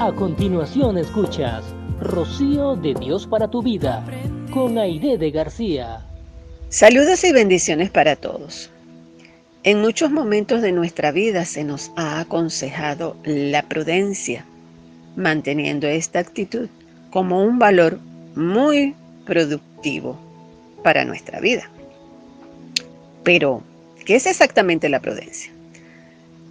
[0.00, 1.64] A continuación escuchas
[2.00, 4.06] Rocío de Dios para tu vida
[4.52, 6.06] con Aide de García.
[6.68, 8.70] Saludos y bendiciones para todos.
[9.64, 14.44] En muchos momentos de nuestra vida se nos ha aconsejado la prudencia,
[15.16, 16.68] manteniendo esta actitud
[17.10, 17.98] como un valor
[18.36, 18.94] muy
[19.26, 20.16] productivo
[20.84, 21.68] para nuestra vida.
[23.24, 23.64] Pero,
[24.04, 25.50] ¿qué es exactamente la prudencia?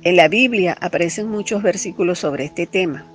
[0.04, 3.06] En la Biblia aparecen muchos versículos sobre este tema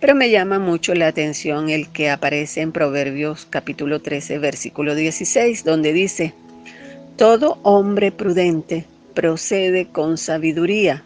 [0.00, 5.62] pero me llama mucho la atención el que aparece en Proverbios capítulo 13, versículo 16,
[5.62, 6.32] donde dice,
[7.16, 11.04] Todo hombre prudente procede con sabiduría,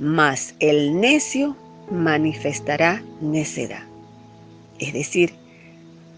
[0.00, 1.54] mas el necio
[1.90, 3.82] manifestará necedad.
[4.78, 5.34] Es decir,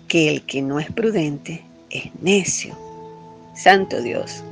[0.07, 2.79] que el que no es prudente es necio.
[3.57, 4.45] Santo Dios,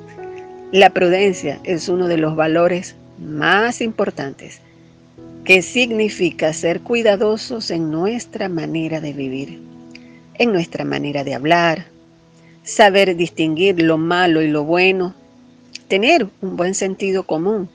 [0.72, 4.60] la prudencia es uno de los valores más importantes
[5.48, 9.58] que significa ser cuidadosos en nuestra manera de vivir,
[10.34, 11.86] en nuestra manera de hablar,
[12.64, 15.14] saber distinguir lo malo y lo bueno,
[15.88, 17.70] tener un buen sentido común,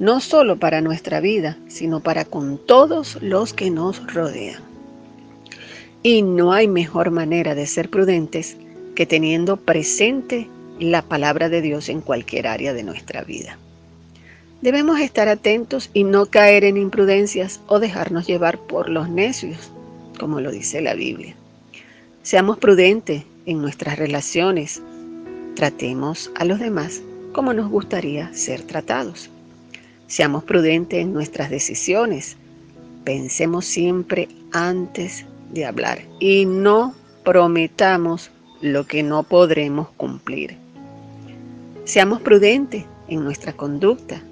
[0.00, 4.60] no solo para nuestra vida, sino para con todos los que nos rodean.
[6.02, 8.56] Y no hay mejor manera de ser prudentes
[8.96, 10.48] que teniendo presente
[10.80, 13.60] la palabra de Dios en cualquier área de nuestra vida.
[14.62, 19.70] Debemos estar atentos y no caer en imprudencias o dejarnos llevar por los necios,
[20.18, 21.34] como lo dice la Biblia.
[22.22, 24.80] Seamos prudentes en nuestras relaciones.
[25.54, 29.28] Tratemos a los demás como nos gustaría ser tratados.
[30.06, 32.38] Seamos prudentes en nuestras decisiones.
[33.04, 38.30] Pensemos siempre antes de hablar y no prometamos
[38.62, 40.56] lo que no podremos cumplir.
[41.84, 44.22] Seamos prudentes en nuestra conducta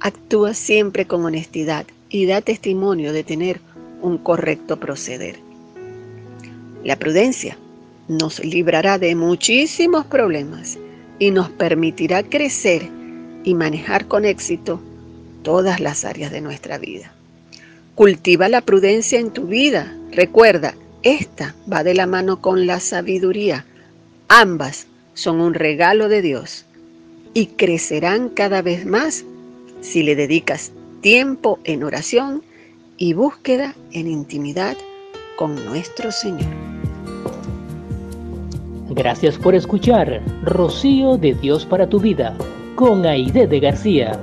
[0.00, 3.60] Actúa siempre con honestidad y da testimonio de tener
[4.02, 5.36] un correcto proceder.
[6.84, 7.56] La prudencia
[8.08, 10.78] nos librará de muchísimos problemas
[11.18, 12.88] y nos permitirá crecer
[13.42, 14.80] y manejar con éxito
[15.42, 17.12] todas las áreas de nuestra vida.
[17.94, 19.96] Cultiva la prudencia en tu vida.
[20.12, 23.64] Recuerda, esta va de la mano con la sabiduría.
[24.28, 26.66] Ambas son un regalo de Dios
[27.32, 29.24] y crecerán cada vez más
[29.80, 32.42] si le dedicas tiempo en oración
[32.96, 34.76] y búsqueda en intimidad
[35.36, 36.50] con nuestro Señor.
[38.90, 42.36] Gracias por escuchar Rocío de Dios para tu vida
[42.76, 44.18] con Aide de García.